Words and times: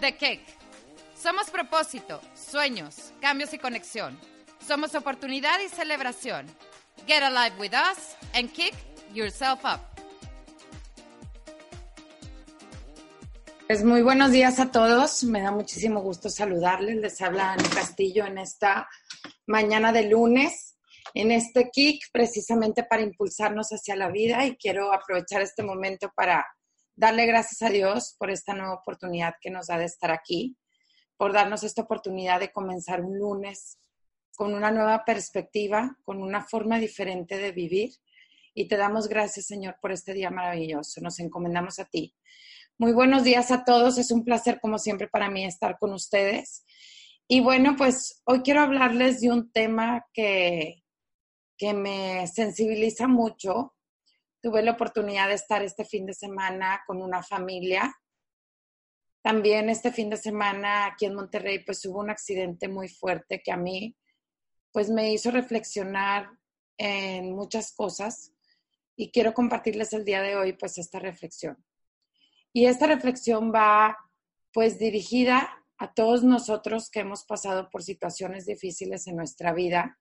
The 0.00 0.16
Kick. 0.16 0.40
Somos 1.20 1.50
propósito, 1.50 2.20
sueños, 2.34 3.12
cambios 3.20 3.52
y 3.52 3.58
conexión. 3.58 4.16
Somos 4.64 4.94
oportunidad 4.94 5.58
y 5.60 5.68
celebración. 5.68 6.46
Get 7.06 7.22
alive 7.22 7.56
with 7.58 7.72
us 7.72 8.16
and 8.34 8.52
kick 8.52 8.74
yourself 9.12 9.64
up. 9.64 9.80
Pues 13.66 13.82
muy 13.82 14.02
buenos 14.02 14.30
días 14.30 14.60
a 14.60 14.70
todos. 14.70 15.24
Me 15.24 15.42
da 15.42 15.50
muchísimo 15.50 16.00
gusto 16.00 16.30
saludarles. 16.30 16.96
Les 16.96 17.20
habla 17.20 17.52
Ana 17.52 17.68
Castillo 17.74 18.24
en 18.24 18.38
esta 18.38 18.88
mañana 19.46 19.92
de 19.92 20.04
lunes, 20.04 20.78
en 21.14 21.32
este 21.32 21.70
kick 21.70 22.04
precisamente 22.12 22.84
para 22.84 23.02
impulsarnos 23.02 23.70
hacia 23.70 23.96
la 23.96 24.08
vida 24.10 24.46
y 24.46 24.56
quiero 24.56 24.92
aprovechar 24.92 25.42
este 25.42 25.64
momento 25.64 26.12
para 26.14 26.46
darle 26.98 27.26
gracias 27.26 27.62
a 27.62 27.70
Dios 27.70 28.16
por 28.18 28.28
esta 28.28 28.54
nueva 28.54 28.74
oportunidad 28.74 29.34
que 29.40 29.50
nos 29.50 29.68
da 29.68 29.78
de 29.78 29.84
estar 29.84 30.10
aquí, 30.10 30.56
por 31.16 31.32
darnos 31.32 31.62
esta 31.62 31.82
oportunidad 31.82 32.40
de 32.40 32.50
comenzar 32.50 33.02
un 33.02 33.16
lunes 33.16 33.78
con 34.36 34.52
una 34.52 34.72
nueva 34.72 35.04
perspectiva, 35.04 35.96
con 36.04 36.20
una 36.20 36.42
forma 36.42 36.78
diferente 36.80 37.38
de 37.38 37.52
vivir. 37.52 37.90
Y 38.52 38.66
te 38.66 38.76
damos 38.76 39.08
gracias, 39.08 39.46
Señor, 39.46 39.76
por 39.80 39.92
este 39.92 40.12
día 40.12 40.30
maravilloso. 40.30 41.00
Nos 41.00 41.20
encomendamos 41.20 41.78
a 41.78 41.84
ti. 41.84 42.16
Muy 42.78 42.92
buenos 42.92 43.22
días 43.22 43.52
a 43.52 43.64
todos. 43.64 43.96
Es 43.98 44.10
un 44.10 44.24
placer, 44.24 44.58
como 44.60 44.78
siempre, 44.78 45.06
para 45.06 45.30
mí 45.30 45.44
estar 45.44 45.78
con 45.78 45.92
ustedes. 45.92 46.64
Y 47.28 47.40
bueno, 47.40 47.76
pues 47.76 48.22
hoy 48.24 48.42
quiero 48.42 48.62
hablarles 48.62 49.20
de 49.20 49.30
un 49.30 49.52
tema 49.52 50.04
que, 50.12 50.82
que 51.56 51.74
me 51.74 52.26
sensibiliza 52.26 53.06
mucho 53.06 53.76
Tuve 54.48 54.62
la 54.62 54.70
oportunidad 54.70 55.28
de 55.28 55.34
estar 55.34 55.62
este 55.62 55.84
fin 55.84 56.06
de 56.06 56.14
semana 56.14 56.80
con 56.86 57.02
una 57.02 57.22
familia. 57.22 57.94
También 59.20 59.68
este 59.68 59.92
fin 59.92 60.08
de 60.08 60.16
semana 60.16 60.86
aquí 60.86 61.04
en 61.04 61.14
Monterrey 61.14 61.62
pues 61.66 61.84
hubo 61.84 62.00
un 62.00 62.08
accidente 62.08 62.66
muy 62.66 62.88
fuerte 62.88 63.42
que 63.44 63.52
a 63.52 63.58
mí 63.58 63.94
pues 64.72 64.88
me 64.88 65.12
hizo 65.12 65.30
reflexionar 65.30 66.30
en 66.78 67.36
muchas 67.36 67.74
cosas 67.74 68.32
y 68.96 69.10
quiero 69.10 69.34
compartirles 69.34 69.92
el 69.92 70.06
día 70.06 70.22
de 70.22 70.36
hoy 70.36 70.54
pues 70.54 70.78
esta 70.78 70.98
reflexión. 70.98 71.62
Y 72.54 72.64
esta 72.64 72.86
reflexión 72.86 73.52
va 73.54 73.98
pues 74.54 74.78
dirigida 74.78 75.62
a 75.76 75.92
todos 75.92 76.24
nosotros 76.24 76.88
que 76.88 77.00
hemos 77.00 77.26
pasado 77.26 77.68
por 77.68 77.82
situaciones 77.82 78.46
difíciles 78.46 79.08
en 79.08 79.16
nuestra 79.16 79.52
vida 79.52 79.98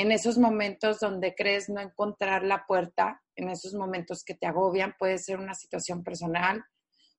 en 0.00 0.12
esos 0.12 0.38
momentos 0.38 0.98
donde 0.98 1.34
crees 1.34 1.68
no 1.68 1.78
encontrar 1.78 2.42
la 2.42 2.64
puerta, 2.66 3.22
en 3.36 3.50
esos 3.50 3.74
momentos 3.74 4.24
que 4.24 4.34
te 4.34 4.46
agobian, 4.46 4.94
puede 4.98 5.18
ser 5.18 5.38
una 5.38 5.52
situación 5.52 6.02
personal, 6.02 6.64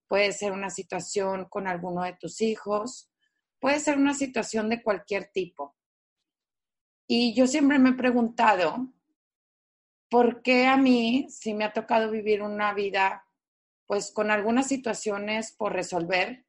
puede 0.07 0.31
ser 0.31 0.51
una 0.51 0.71
situación 0.71 1.45
con 1.45 1.67
alguno 1.67 2.01
de 2.03 2.17
tus 2.19 2.41
hijos, 2.41 3.11
puede 3.59 3.79
ser 3.79 3.99
una 3.99 4.15
situación 4.15 4.67
de 4.67 4.81
cualquier 4.81 5.29
tipo. 5.31 5.75
Y 7.05 7.35
yo 7.35 7.45
siempre 7.45 7.77
me 7.77 7.91
he 7.91 7.93
preguntado, 7.93 8.91
¿por 10.09 10.41
qué 10.41 10.65
a 10.65 10.75
mí, 10.75 11.27
si 11.29 11.53
me 11.53 11.65
ha 11.65 11.73
tocado 11.73 12.09
vivir 12.09 12.41
una 12.41 12.73
vida, 12.73 13.27
pues 13.85 14.11
con 14.11 14.31
algunas 14.31 14.65
situaciones 14.65 15.51
por 15.51 15.73
resolver, 15.73 16.47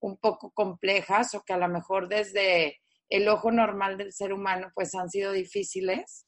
un 0.00 0.16
poco 0.16 0.50
complejas 0.50 1.34
o 1.34 1.42
que 1.42 1.52
a 1.52 1.58
lo 1.58 1.68
mejor 1.68 2.08
desde 2.08 2.80
el 3.08 3.28
ojo 3.28 3.50
normal 3.50 3.96
del 3.96 4.12
ser 4.12 4.32
humano 4.32 4.70
pues 4.74 4.94
han 4.94 5.10
sido 5.10 5.32
difíciles. 5.32 6.26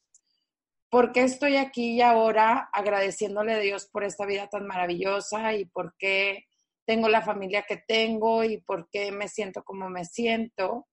¿Por 0.89 1.11
qué 1.11 1.23
estoy 1.23 1.55
aquí 1.55 1.93
y 1.93 2.01
ahora 2.01 2.69
agradeciéndole 2.73 3.53
a 3.53 3.59
Dios 3.59 3.87
por 3.87 4.03
esta 4.03 4.25
vida 4.25 4.47
tan 4.49 4.67
maravillosa 4.67 5.53
y 5.53 5.65
por 5.65 5.95
qué 5.97 6.45
tengo 6.85 7.07
la 7.07 7.21
familia 7.21 7.63
que 7.67 7.77
tengo 7.77 8.43
y 8.43 8.57
por 8.61 8.89
qué 8.89 9.11
me 9.11 9.27
siento 9.27 9.63
como 9.63 9.89
me 9.89 10.05
siento? 10.05 10.87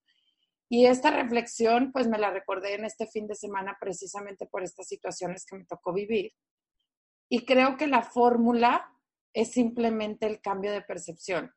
Y 0.68 0.86
esta 0.86 1.10
reflexión 1.10 1.90
pues 1.92 2.06
me 2.06 2.18
la 2.18 2.30
recordé 2.30 2.74
en 2.74 2.84
este 2.84 3.06
fin 3.06 3.26
de 3.26 3.34
semana 3.34 3.76
precisamente 3.80 4.46
por 4.46 4.62
estas 4.62 4.86
situaciones 4.86 5.46
que 5.46 5.56
me 5.56 5.64
tocó 5.64 5.92
vivir. 5.92 6.32
Y 7.30 7.44
creo 7.44 7.76
que 7.76 7.86
la 7.86 8.02
fórmula 8.02 8.92
es 9.32 9.52
simplemente 9.52 10.26
el 10.26 10.40
cambio 10.40 10.72
de 10.72 10.82
percepción 10.82 11.52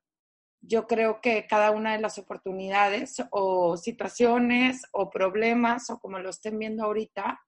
yo 0.62 0.86
creo 0.88 1.22
que 1.22 1.48
cada 1.48 1.72
una 1.72 1.94
de 1.94 2.02
las 2.02 2.18
oportunidades 2.20 3.16
o 3.32 3.78
situaciones 3.78 4.84
o 4.92 5.10
problemas 5.10 5.90
o 5.90 6.00
como 6.00 6.20
lo 6.20 6.30
estén 6.30 6.60
viendo 6.60 6.84
ahorita 6.84 7.42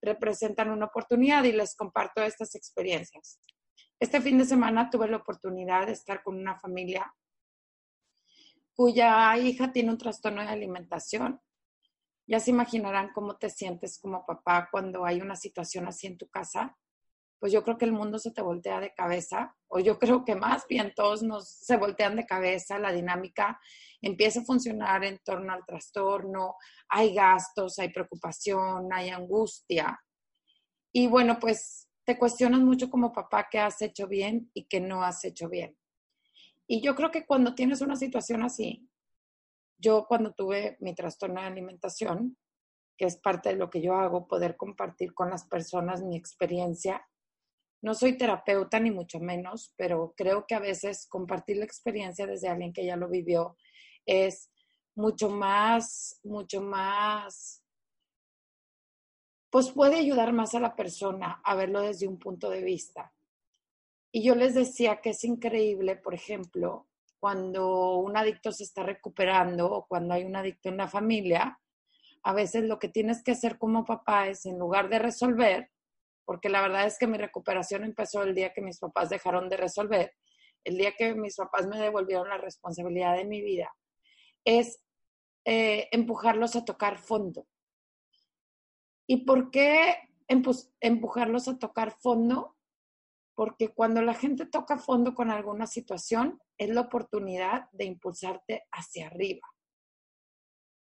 representan 0.00 0.70
una 0.70 0.86
oportunidad 0.86 1.44
y 1.44 1.52
les 1.52 1.76
comparto 1.76 2.22
estas 2.22 2.54
experiencias. 2.54 3.40
Este 4.00 4.20
fin 4.20 4.38
de 4.38 4.44
semana 4.44 4.90
tuve 4.90 5.08
la 5.08 5.18
oportunidad 5.18 5.86
de 5.86 5.92
estar 5.92 6.22
con 6.22 6.36
una 6.36 6.58
familia 6.58 7.14
cuya 8.74 9.36
hija 9.38 9.70
tiene 9.72 9.90
un 9.90 9.98
trastorno 9.98 10.42
de 10.42 10.48
alimentación. 10.48 11.40
Ya 12.26 12.40
se 12.40 12.50
imaginarán 12.50 13.12
cómo 13.12 13.36
te 13.36 13.50
sientes 13.50 13.98
como 14.00 14.26
papá 14.26 14.68
cuando 14.70 15.04
hay 15.04 15.20
una 15.20 15.36
situación 15.36 15.86
así 15.86 16.06
en 16.06 16.18
tu 16.18 16.28
casa 16.28 16.76
pues 17.44 17.52
yo 17.52 17.62
creo 17.62 17.76
que 17.76 17.84
el 17.84 17.92
mundo 17.92 18.18
se 18.18 18.30
te 18.30 18.40
voltea 18.40 18.80
de 18.80 18.94
cabeza, 18.94 19.54
o 19.68 19.78
yo 19.78 19.98
creo 19.98 20.24
que 20.24 20.34
más 20.34 20.66
bien 20.66 20.94
todos 20.96 21.22
nos 21.22 21.46
se 21.46 21.76
voltean 21.76 22.16
de 22.16 22.24
cabeza, 22.24 22.78
la 22.78 22.90
dinámica 22.90 23.60
empieza 24.00 24.40
a 24.40 24.44
funcionar 24.44 25.04
en 25.04 25.18
torno 25.18 25.52
al 25.52 25.62
trastorno, 25.66 26.56
hay 26.88 27.14
gastos, 27.14 27.78
hay 27.78 27.90
preocupación, 27.90 28.90
hay 28.90 29.10
angustia. 29.10 30.00
Y 30.90 31.06
bueno, 31.06 31.38
pues 31.38 31.86
te 32.06 32.18
cuestionas 32.18 32.60
mucho 32.60 32.88
como 32.88 33.12
papá 33.12 33.46
qué 33.50 33.58
has 33.58 33.82
hecho 33.82 34.08
bien 34.08 34.50
y 34.54 34.64
qué 34.64 34.80
no 34.80 35.02
has 35.02 35.22
hecho 35.26 35.50
bien. 35.50 35.76
Y 36.66 36.80
yo 36.80 36.94
creo 36.94 37.10
que 37.10 37.26
cuando 37.26 37.54
tienes 37.54 37.82
una 37.82 37.96
situación 37.96 38.42
así, 38.42 38.88
yo 39.76 40.06
cuando 40.08 40.32
tuve 40.32 40.78
mi 40.80 40.94
trastorno 40.94 41.42
de 41.42 41.48
alimentación, 41.48 42.38
que 42.96 43.04
es 43.04 43.18
parte 43.18 43.50
de 43.50 43.56
lo 43.56 43.68
que 43.68 43.82
yo 43.82 43.96
hago, 43.96 44.26
poder 44.26 44.56
compartir 44.56 45.12
con 45.12 45.28
las 45.28 45.44
personas 45.46 46.02
mi 46.02 46.16
experiencia, 46.16 47.06
no 47.84 47.92
soy 47.92 48.16
terapeuta 48.16 48.80
ni 48.80 48.90
mucho 48.90 49.20
menos, 49.20 49.74
pero 49.76 50.14
creo 50.16 50.46
que 50.46 50.54
a 50.54 50.58
veces 50.58 51.06
compartir 51.06 51.58
la 51.58 51.66
experiencia 51.66 52.26
desde 52.26 52.48
alguien 52.48 52.72
que 52.72 52.86
ya 52.86 52.96
lo 52.96 53.10
vivió 53.10 53.58
es 54.06 54.50
mucho 54.94 55.28
más, 55.28 56.18
mucho 56.24 56.62
más, 56.62 57.62
pues 59.50 59.70
puede 59.70 59.96
ayudar 59.96 60.32
más 60.32 60.54
a 60.54 60.60
la 60.60 60.74
persona 60.74 61.42
a 61.44 61.54
verlo 61.56 61.82
desde 61.82 62.08
un 62.08 62.18
punto 62.18 62.48
de 62.48 62.62
vista. 62.62 63.12
Y 64.10 64.22
yo 64.22 64.34
les 64.34 64.54
decía 64.54 65.02
que 65.02 65.10
es 65.10 65.22
increíble, 65.22 65.96
por 65.96 66.14
ejemplo, 66.14 66.88
cuando 67.20 67.98
un 67.98 68.16
adicto 68.16 68.50
se 68.50 68.64
está 68.64 68.82
recuperando 68.82 69.70
o 69.70 69.86
cuando 69.86 70.14
hay 70.14 70.24
un 70.24 70.36
adicto 70.36 70.70
en 70.70 70.78
la 70.78 70.88
familia, 70.88 71.60
a 72.22 72.32
veces 72.32 72.64
lo 72.64 72.78
que 72.78 72.88
tienes 72.88 73.22
que 73.22 73.32
hacer 73.32 73.58
como 73.58 73.84
papá 73.84 74.28
es, 74.28 74.46
en 74.46 74.58
lugar 74.58 74.88
de 74.88 75.00
resolver, 75.00 75.70
porque 76.24 76.48
la 76.48 76.62
verdad 76.62 76.86
es 76.86 76.98
que 76.98 77.06
mi 77.06 77.18
recuperación 77.18 77.84
empezó 77.84 78.22
el 78.22 78.34
día 78.34 78.52
que 78.52 78.62
mis 78.62 78.78
papás 78.78 79.10
dejaron 79.10 79.48
de 79.48 79.56
resolver, 79.56 80.14
el 80.64 80.78
día 80.78 80.92
que 80.96 81.14
mis 81.14 81.36
papás 81.36 81.66
me 81.66 81.78
devolvieron 81.78 82.28
la 82.28 82.38
responsabilidad 82.38 83.16
de 83.16 83.24
mi 83.24 83.42
vida, 83.42 83.74
es 84.44 84.80
eh, 85.44 85.88
empujarlos 85.92 86.56
a 86.56 86.64
tocar 86.64 86.98
fondo. 86.98 87.46
¿Y 89.06 89.24
por 89.24 89.50
qué 89.50 89.96
empujarlos 90.80 91.48
a 91.48 91.58
tocar 91.58 91.92
fondo? 91.92 92.56
Porque 93.34 93.68
cuando 93.68 94.00
la 94.00 94.14
gente 94.14 94.46
toca 94.46 94.78
fondo 94.78 95.14
con 95.14 95.30
alguna 95.30 95.66
situación, 95.66 96.40
es 96.56 96.70
la 96.70 96.82
oportunidad 96.82 97.68
de 97.72 97.84
impulsarte 97.84 98.66
hacia 98.72 99.08
arriba. 99.08 99.46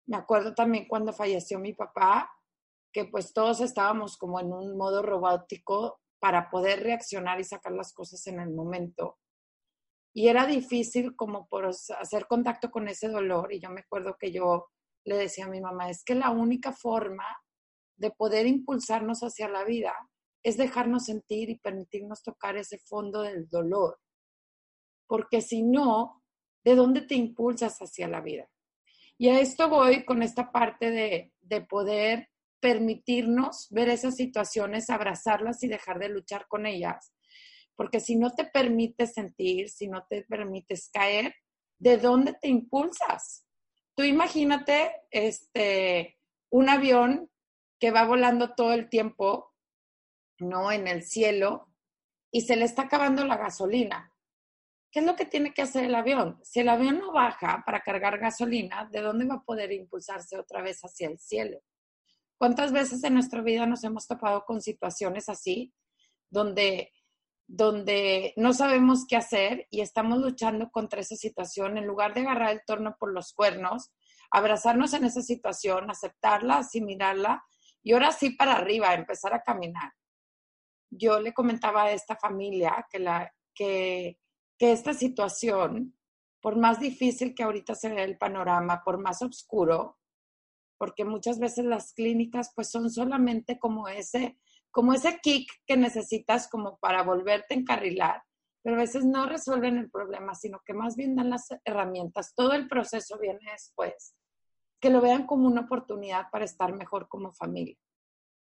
Me 0.05 0.17
acuerdo 0.17 0.53
también 0.53 0.87
cuando 0.87 1.13
falleció 1.13 1.57
mi 1.59 1.73
papá, 1.73 2.29
que 2.93 3.05
pues 3.05 3.33
todos 3.33 3.59
estábamos 3.59 4.17
como 4.17 4.39
en 4.39 4.53
un 4.53 4.77
modo 4.77 5.01
robótico 5.01 5.99
para 6.19 6.49
poder 6.49 6.83
reaccionar 6.83 7.39
y 7.41 7.43
sacar 7.43 7.73
las 7.73 7.91
cosas 7.91 8.25
en 8.27 8.39
el 8.39 8.51
momento. 8.51 9.17
Y 10.15 10.27
era 10.27 10.45
difícil 10.45 11.15
como 11.15 11.47
por 11.47 11.65
hacer 11.65 12.27
contacto 12.27 12.69
con 12.69 12.87
ese 12.87 13.09
dolor. 13.09 13.51
Y 13.51 13.59
yo 13.59 13.69
me 13.71 13.81
acuerdo 13.81 14.15
que 14.17 14.31
yo 14.31 14.67
le 15.05 15.17
decía 15.17 15.45
a 15.45 15.49
mi 15.49 15.59
mamá, 15.59 15.89
es 15.89 16.03
que 16.03 16.15
la 16.15 16.29
única 16.29 16.71
forma 16.71 17.25
de 17.97 18.11
poder 18.11 18.45
impulsarnos 18.45 19.21
hacia 19.21 19.49
la 19.49 19.63
vida 19.63 19.93
es 20.43 20.55
dejarnos 20.57 21.05
sentir 21.05 21.49
y 21.49 21.59
permitirnos 21.59 22.21
tocar 22.21 22.57
ese 22.57 22.77
fondo 22.77 23.21
del 23.21 23.49
dolor. 23.49 23.99
Porque 25.07 25.41
si 25.41 25.63
no, 25.63 26.23
¿de 26.63 26.75
dónde 26.75 27.01
te 27.01 27.15
impulsas 27.15 27.79
hacia 27.79 28.07
la 28.07 28.21
vida? 28.21 28.47
Y 29.17 29.29
a 29.29 29.39
esto 29.39 29.67
voy 29.69 30.05
con 30.05 30.21
esta 30.21 30.51
parte 30.51 30.91
de, 30.91 31.33
de 31.41 31.61
poder 31.61 32.29
permitirnos 32.63 33.67
ver 33.71 33.89
esas 33.89 34.15
situaciones, 34.15 34.89
abrazarlas 34.89 35.61
y 35.63 35.67
dejar 35.67 35.99
de 35.99 36.07
luchar 36.07 36.47
con 36.47 36.65
ellas. 36.65 37.13
Porque 37.75 37.99
si 37.99 38.15
no 38.15 38.31
te 38.31 38.45
permites 38.45 39.13
sentir, 39.13 39.69
si 39.69 39.89
no 39.89 40.05
te 40.09 40.23
permites 40.23 40.89
caer, 40.89 41.35
¿de 41.77 41.97
dónde 41.97 42.33
te 42.41 42.47
impulsas? 42.47 43.45
Tú 43.95 44.03
imagínate 44.03 44.93
este, 45.11 46.17
un 46.49 46.69
avión 46.69 47.29
que 47.81 47.91
va 47.91 48.05
volando 48.05 48.55
todo 48.55 48.71
el 48.71 48.87
tiempo, 48.87 49.53
¿no? 50.39 50.71
En 50.71 50.87
el 50.87 51.03
cielo 51.03 51.67
y 52.31 52.41
se 52.41 52.55
le 52.55 52.63
está 52.63 52.83
acabando 52.83 53.25
la 53.25 53.35
gasolina. 53.35 54.13
¿qué 54.93 54.99
es 54.99 55.05
lo 55.05 55.15
que 55.15 55.25
tiene 55.25 55.53
que 55.53 55.63
hacer 55.63 55.85
el 55.85 55.95
avión? 55.95 56.39
Si 56.43 56.59
el 56.59 56.69
avión 56.69 56.99
no 56.99 57.11
baja 57.11 57.63
para 57.65 57.81
cargar 57.81 58.19
gasolina, 58.19 58.87
¿de 58.91 59.01
dónde 59.01 59.25
va 59.25 59.35
a 59.35 59.43
poder 59.43 59.71
impulsarse 59.71 60.37
otra 60.37 60.61
vez 60.61 60.79
hacia 60.81 61.09
el 61.09 61.17
cielo? 61.17 61.59
¿Cuántas 62.37 62.71
veces 62.71 63.03
en 63.03 63.13
nuestra 63.13 63.41
vida 63.41 63.65
nos 63.65 63.83
hemos 63.83 64.07
topado 64.07 64.45
con 64.45 64.61
situaciones 64.61 65.29
así, 65.29 65.73
donde, 66.29 66.91
donde 67.47 68.33
no 68.37 68.53
sabemos 68.53 69.05
qué 69.07 69.15
hacer 69.15 69.67
y 69.69 69.81
estamos 69.81 70.19
luchando 70.19 70.69
contra 70.71 71.01
esa 71.01 71.15
situación 71.15 71.77
en 71.77 71.85
lugar 71.85 72.13
de 72.13 72.21
agarrar 72.21 72.51
el 72.51 72.61
torno 72.65 72.95
por 72.99 73.13
los 73.13 73.33
cuernos, 73.33 73.91
abrazarnos 74.31 74.93
en 74.93 75.05
esa 75.05 75.21
situación, 75.21 75.89
aceptarla, 75.89 76.57
asimilarla 76.57 77.43
y 77.83 77.93
ahora 77.93 78.11
sí 78.11 78.31
para 78.31 78.53
arriba, 78.53 78.93
empezar 78.93 79.33
a 79.33 79.43
caminar. 79.43 79.91
Yo 80.89 81.19
le 81.19 81.33
comentaba 81.33 81.83
a 81.83 81.91
esta 81.91 82.15
familia 82.15 82.85
que, 82.89 82.99
la, 82.99 83.31
que, 83.53 84.19
que 84.57 84.71
esta 84.71 84.93
situación, 84.93 85.97
por 86.41 86.57
más 86.57 86.79
difícil 86.79 87.35
que 87.35 87.43
ahorita 87.43 87.75
se 87.75 87.89
vea 87.89 88.03
el 88.05 88.17
panorama, 88.17 88.83
por 88.83 88.99
más 88.99 89.21
oscuro, 89.21 89.97
porque 90.83 91.05
muchas 91.05 91.39
veces 91.39 91.63
las 91.63 91.93
clínicas 91.93 92.51
pues 92.53 92.69
son 92.69 92.89
solamente 92.89 93.57
como 93.57 93.87
ese, 93.87 94.37
como 94.69 94.91
ese 94.91 95.17
kick 95.23 95.49
que 95.65 95.77
necesitas 95.77 96.49
como 96.49 96.77
para 96.79 97.03
volverte 97.03 97.53
a 97.53 97.57
encarrilar, 97.57 98.21
pero 98.61 98.75
a 98.75 98.79
veces 98.79 99.05
no 99.05 99.25
resuelven 99.25 99.77
el 99.77 99.89
problema, 99.89 100.35
sino 100.35 100.59
que 100.65 100.73
más 100.73 100.97
bien 100.97 101.15
dan 101.15 101.29
las 101.29 101.47
herramientas. 101.63 102.33
Todo 102.35 102.51
el 102.51 102.67
proceso 102.67 103.17
viene 103.17 103.49
después 103.49 104.13
que 104.81 104.89
lo 104.89 104.99
vean 104.99 105.25
como 105.25 105.47
una 105.47 105.61
oportunidad 105.61 106.29
para 106.33 106.43
estar 106.43 106.73
mejor 106.73 107.07
como 107.07 107.31
familia. 107.31 107.77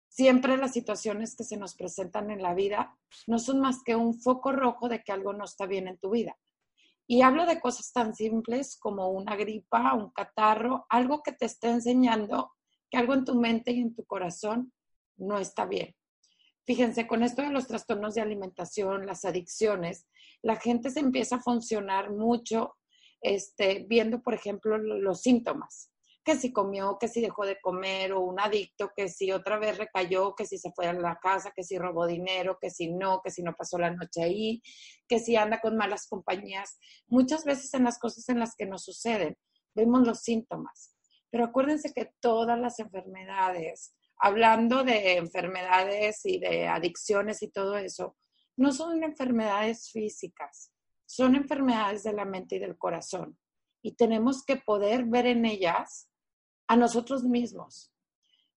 Siempre 0.06 0.56
las 0.58 0.72
situaciones 0.74 1.34
que 1.34 1.42
se 1.42 1.56
nos 1.56 1.74
presentan 1.74 2.30
en 2.30 2.40
la 2.40 2.54
vida 2.54 2.96
no 3.26 3.40
son 3.40 3.58
más 3.58 3.82
que 3.82 3.96
un 3.96 4.14
foco 4.14 4.52
rojo 4.52 4.88
de 4.88 5.02
que 5.02 5.10
algo 5.10 5.32
no 5.32 5.44
está 5.44 5.66
bien 5.66 5.88
en 5.88 5.98
tu 5.98 6.10
vida. 6.10 6.38
Y 7.10 7.22
hablo 7.22 7.46
de 7.46 7.58
cosas 7.58 7.90
tan 7.92 8.14
simples 8.14 8.76
como 8.78 9.08
una 9.08 9.34
gripa, 9.34 9.94
un 9.94 10.10
catarro, 10.10 10.86
algo 10.88 11.22
que 11.22 11.32
te 11.32 11.46
esté 11.46 11.68
enseñando 11.68 12.52
que 12.90 12.98
algo 12.98 13.14
en 13.14 13.24
tu 13.24 13.34
mente 13.34 13.72
y 13.72 13.80
en 13.80 13.94
tu 13.94 14.04
corazón 14.04 14.72
no 15.16 15.38
está 15.38 15.66
bien. 15.66 15.94
Fíjense, 16.66 17.06
con 17.06 17.22
esto 17.22 17.42
de 17.42 17.50
los 17.50 17.66
trastornos 17.66 18.14
de 18.14 18.20
alimentación, 18.20 19.06
las 19.06 19.24
adicciones, 19.24 20.06
la 20.42 20.56
gente 20.56 20.90
se 20.90 21.00
empieza 21.00 21.36
a 21.36 21.42
funcionar 21.42 22.10
mucho 22.10 22.76
este, 23.22 23.86
viendo, 23.88 24.22
por 24.22 24.34
ejemplo, 24.34 24.78
los 24.78 25.22
síntomas 25.22 25.90
que 26.28 26.36
si 26.36 26.52
comió, 26.52 26.98
que 27.00 27.08
si 27.08 27.22
dejó 27.22 27.46
de 27.46 27.58
comer, 27.58 28.12
o 28.12 28.20
un 28.20 28.38
adicto, 28.38 28.92
que 28.94 29.08
si 29.08 29.32
otra 29.32 29.58
vez 29.58 29.78
recayó, 29.78 30.34
que 30.34 30.44
si 30.44 30.58
se 30.58 30.70
fue 30.72 30.86
a 30.86 30.92
la 30.92 31.18
casa, 31.18 31.54
que 31.56 31.64
si 31.64 31.78
robó 31.78 32.06
dinero, 32.06 32.58
que 32.60 32.68
si 32.68 32.92
no, 32.92 33.22
que 33.24 33.30
si 33.30 33.42
no 33.42 33.54
pasó 33.54 33.78
la 33.78 33.88
noche 33.88 34.22
ahí, 34.22 34.60
que 35.08 35.20
si 35.20 35.36
anda 35.36 35.58
con 35.58 35.78
malas 35.78 36.06
compañías. 36.06 36.78
Muchas 37.06 37.46
veces 37.46 37.72
en 37.72 37.84
las 37.84 37.98
cosas 37.98 38.28
en 38.28 38.40
las 38.40 38.54
que 38.56 38.66
nos 38.66 38.84
suceden, 38.84 39.38
vemos 39.74 40.06
los 40.06 40.20
síntomas. 40.20 40.94
Pero 41.30 41.46
acuérdense 41.46 41.94
que 41.94 42.12
todas 42.20 42.60
las 42.60 42.78
enfermedades, 42.78 43.94
hablando 44.18 44.84
de 44.84 45.16
enfermedades 45.16 46.26
y 46.26 46.40
de 46.40 46.68
adicciones 46.68 47.42
y 47.42 47.48
todo 47.48 47.78
eso, 47.78 48.18
no 48.54 48.72
son 48.72 49.02
enfermedades 49.02 49.90
físicas, 49.90 50.74
son 51.06 51.36
enfermedades 51.36 52.02
de 52.02 52.12
la 52.12 52.26
mente 52.26 52.56
y 52.56 52.58
del 52.58 52.76
corazón. 52.76 53.38
Y 53.80 53.94
tenemos 53.94 54.44
que 54.44 54.56
poder 54.56 55.06
ver 55.06 55.24
en 55.24 55.46
ellas 55.46 56.07
a 56.68 56.76
nosotros 56.76 57.24
mismos. 57.24 57.92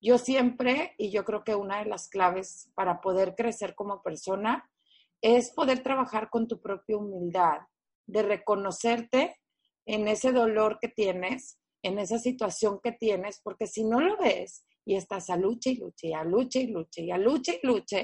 Yo 0.01 0.17
siempre, 0.17 0.95
y 0.97 1.11
yo 1.11 1.23
creo 1.23 1.43
que 1.43 1.55
una 1.55 1.79
de 1.79 1.89
las 1.89 2.09
claves 2.09 2.69
para 2.75 3.01
poder 3.01 3.35
crecer 3.35 3.73
como 3.75 4.01
persona 4.01 4.69
es 5.21 5.51
poder 5.51 5.83
trabajar 5.83 6.29
con 6.29 6.47
tu 6.47 6.59
propia 6.59 6.97
humildad, 6.97 7.59
de 8.07 8.23
reconocerte 8.23 9.37
en 9.85 10.07
ese 10.07 10.31
dolor 10.31 10.79
que 10.81 10.89
tienes, 10.89 11.59
en 11.83 11.99
esa 11.99 12.17
situación 12.17 12.79
que 12.83 12.91
tienes, 12.91 13.39
porque 13.43 13.67
si 13.67 13.83
no 13.83 13.99
lo 14.01 14.17
ves 14.17 14.65
y 14.85 14.95
estás 14.95 15.29
a 15.29 15.37
lucha 15.37 15.69
y 15.69 15.75
lucha 15.75 16.07
y 16.07 16.13
a 16.13 16.23
lucha 16.23 16.59
y 16.59 16.67
lucha 16.67 17.01
y 17.01 17.11
a 17.11 17.17
lucha 17.17 17.53
y 17.53 17.65
lucha, 17.65 18.01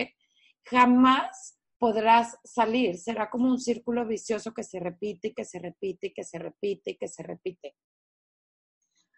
jamás 0.63 1.59
podrás 1.79 2.37
salir. 2.43 2.97
Será 2.97 3.29
como 3.29 3.49
un 3.49 3.59
círculo 3.59 4.05
vicioso 4.07 4.53
que 4.53 4.63
se 4.63 4.79
repite 4.79 5.29
y 5.29 5.33
que 5.33 5.45
se 5.45 5.59
repite 5.59 6.07
y 6.07 6.13
que 6.13 6.23
se 6.23 6.39
repite 6.39 6.91
y 6.91 6.97
que 6.97 7.07
se 7.07 7.23
repite 7.23 7.75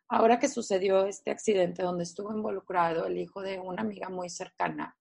ahora 0.09 0.39
que 0.39 0.50
sucedió 0.50 1.06
este 1.06 1.31
accidente 1.31 1.83
donde 1.83 2.03
estuvo 2.03 2.33
involucrado 2.33 3.06
el 3.06 3.17
hijo 3.17 3.41
de 3.41 3.59
una 3.59 3.83
amiga 3.83 4.09
muy 4.09 4.29
cercana, 4.29 4.97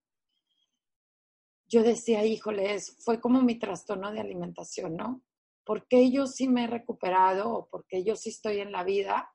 yo 1.67 1.83
decía, 1.83 2.25
híjoles, 2.25 2.97
fue 3.01 3.21
como 3.21 3.43
mi 3.43 3.59
trastorno 3.59 4.13
de 4.13 4.21
alimentación, 4.21 4.97
¿no? 4.97 5.23
Porque 5.65 6.11
yo 6.11 6.27
sí 6.27 6.49
me 6.49 6.65
he 6.65 6.67
recuperado 6.67 7.51
o 7.53 7.69
porque 7.69 8.05
yo 8.05 8.17
sí 8.17 8.31
estoy 8.31 8.61
en 8.61 8.73
la 8.73 8.85
vida? 8.85 9.35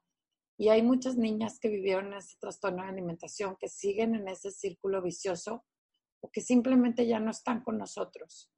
Y 0.57 0.69
hay 0.69 0.81
muchas 0.81 1.15
niñas 1.15 1.59
que 1.59 1.69
vivieron 1.69 2.13
ese 2.13 2.37
trastorno 2.39 2.83
de 2.83 2.89
alimentación, 2.89 3.55
que 3.59 3.67
siguen 3.67 4.15
en 4.15 4.27
ese 4.27 4.49
círculo 4.49 5.01
vicioso 5.01 5.63
o 6.21 6.31
que 6.31 6.41
simplemente 6.41 7.05
ya 7.05 7.19
no 7.19 7.29
están 7.29 7.63
con 7.63 7.77
nosotros. 7.77 8.51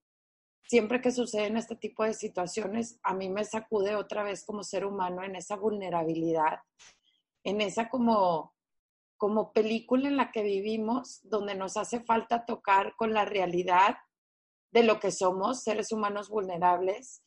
Siempre 0.68 1.02
que 1.02 1.12
suceden 1.12 1.58
este 1.58 1.76
tipo 1.76 2.04
de 2.04 2.14
situaciones, 2.14 2.98
a 3.04 3.14
mí 3.14 3.30
me 3.30 3.44
sacude 3.44 3.96
otra 3.96 4.24
vez 4.24 4.46
como 4.46 4.64
ser 4.64 4.86
humano 4.86 5.24
en 5.24 5.36
esa 5.36 5.58
vulnerabilidad 5.58 6.60
en 7.46 7.62
esa 7.62 7.88
como, 7.90 8.54
como 9.18 9.54
película 9.54 10.10
en 10.10 10.18
la 10.18 10.32
que 10.32 10.44
vivimos, 10.44 11.22
donde 11.24 11.56
nos 11.56 11.78
hace 11.78 12.02
falta 12.02 12.44
tocar 12.46 12.96
con 12.98 13.14
la 13.14 13.24
realidad 13.24 13.96
de 14.72 14.84
lo 14.84 15.00
que 15.00 15.12
somos, 15.12 15.64
seres 15.64 15.94
humanos 15.94 16.28
vulnerables, 16.28 17.22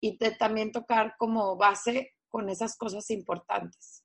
y 0.00 0.16
también 0.38 0.72
tocar 0.72 1.16
como 1.18 1.56
base 1.56 2.14
con 2.28 2.48
esas 2.48 2.76
cosas 2.76 3.10
importantes. 3.10 4.04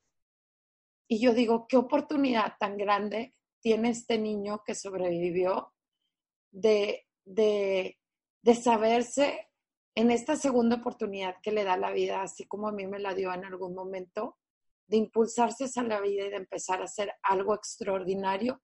Y 1.07 1.19
yo 1.19 1.33
digo, 1.33 1.65
qué 1.67 1.77
oportunidad 1.77 2.55
tan 2.59 2.77
grande 2.77 3.33
tiene 3.61 3.89
este 3.89 4.17
niño 4.17 4.63
que 4.65 4.75
sobrevivió 4.75 5.73
de, 6.51 7.07
de, 7.25 7.97
de 8.41 8.55
saberse 8.55 9.49
en 9.95 10.11
esta 10.11 10.35
segunda 10.35 10.77
oportunidad 10.77 11.37
que 11.41 11.51
le 11.51 11.63
da 11.63 11.77
la 11.77 11.91
vida, 11.91 12.21
así 12.21 12.45
como 12.45 12.67
a 12.67 12.71
mí 12.71 12.85
me 12.85 12.99
la 12.99 13.13
dio 13.13 13.33
en 13.33 13.45
algún 13.45 13.75
momento, 13.75 14.37
de 14.87 14.97
impulsarse 14.97 15.65
a 15.75 15.83
la 15.83 16.01
vida 16.01 16.25
y 16.25 16.29
de 16.29 16.37
empezar 16.37 16.81
a 16.81 16.85
hacer 16.85 17.13
algo 17.23 17.55
extraordinario 17.55 18.61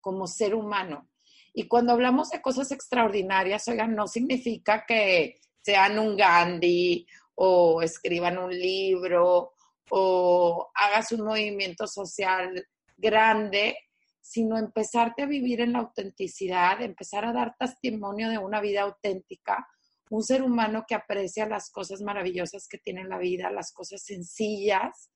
como 0.00 0.26
ser 0.26 0.54
humano. 0.54 1.08
Y 1.54 1.68
cuando 1.68 1.92
hablamos 1.92 2.30
de 2.30 2.40
cosas 2.40 2.72
extraordinarias, 2.72 3.68
oigan, 3.68 3.94
no 3.94 4.06
significa 4.06 4.84
que 4.86 5.36
sean 5.60 5.98
un 5.98 6.16
Gandhi 6.16 7.06
o 7.34 7.82
escriban 7.82 8.38
un 8.38 8.50
libro 8.50 9.52
o 9.90 10.70
hagas 10.74 11.12
un 11.12 11.26
movimiento 11.26 11.86
social 11.86 12.66
grande, 12.96 13.76
sino 14.20 14.56
empezarte 14.56 15.22
a 15.22 15.26
vivir 15.26 15.60
en 15.60 15.72
la 15.72 15.80
autenticidad, 15.80 16.80
empezar 16.80 17.24
a 17.24 17.32
dar 17.32 17.56
testimonio 17.58 18.30
de 18.30 18.38
una 18.38 18.60
vida 18.60 18.82
auténtica, 18.82 19.66
un 20.10 20.22
ser 20.22 20.42
humano 20.42 20.84
que 20.86 20.94
aprecia 20.94 21.46
las 21.46 21.70
cosas 21.70 22.00
maravillosas 22.00 22.68
que 22.68 22.78
tiene 22.78 23.04
la 23.04 23.18
vida, 23.18 23.50
las 23.50 23.72
cosas 23.72 24.02
sencillas, 24.02 25.10